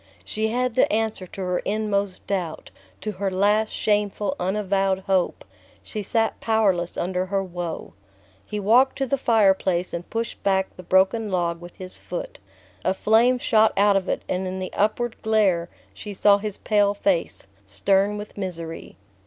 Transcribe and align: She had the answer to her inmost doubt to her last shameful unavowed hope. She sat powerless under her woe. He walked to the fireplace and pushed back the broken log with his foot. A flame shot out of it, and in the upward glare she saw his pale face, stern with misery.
She 0.25 0.47
had 0.47 0.73
the 0.73 0.91
answer 0.91 1.27
to 1.27 1.41
her 1.41 1.59
inmost 1.59 2.25
doubt 2.25 2.71
to 3.01 3.11
her 3.11 3.29
last 3.29 3.69
shameful 3.69 4.35
unavowed 4.39 5.01
hope. 5.05 5.45
She 5.83 6.01
sat 6.01 6.39
powerless 6.41 6.97
under 6.97 7.27
her 7.27 7.43
woe. 7.43 7.93
He 8.43 8.59
walked 8.59 8.97
to 8.97 9.05
the 9.05 9.15
fireplace 9.19 9.93
and 9.93 10.09
pushed 10.09 10.41
back 10.41 10.75
the 10.75 10.81
broken 10.81 11.29
log 11.29 11.61
with 11.61 11.75
his 11.75 11.99
foot. 11.99 12.39
A 12.83 12.95
flame 12.95 13.37
shot 13.37 13.73
out 13.77 13.95
of 13.95 14.09
it, 14.09 14.23
and 14.27 14.47
in 14.47 14.57
the 14.57 14.73
upward 14.73 15.21
glare 15.21 15.69
she 15.93 16.15
saw 16.15 16.39
his 16.39 16.57
pale 16.57 16.95
face, 16.95 17.45
stern 17.67 18.17
with 18.17 18.39
misery. 18.39 18.97